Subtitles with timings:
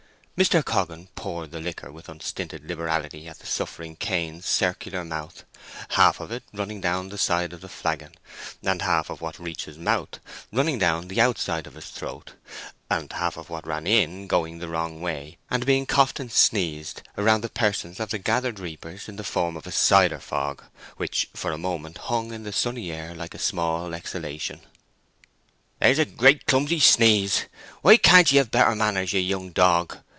[0.37, 0.65] Mr.
[0.65, 5.43] Coggan poured the liquor with unstinted liberality at the suffering Cain's circular mouth;
[5.89, 8.11] half of it running down the side of the flagon,
[8.63, 10.17] and half of what reached his mouth
[10.51, 12.33] running down outside his throat,
[12.89, 17.03] and half of what ran in going the wrong way, and being coughed and sneezed
[17.19, 20.63] around the persons of the gathered reapers in the form of a cider fog,
[20.97, 24.59] which for a moment hung in the sunny air like a small exhalation.
[25.79, 27.45] "There's a great clumsy sneeze!
[27.83, 29.99] Why can't ye have better manners, you young dog!"